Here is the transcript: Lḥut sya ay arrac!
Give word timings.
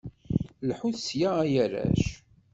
Lḥut 0.69 0.97
sya 1.07 1.29
ay 1.43 1.53
arrac! 1.63 2.03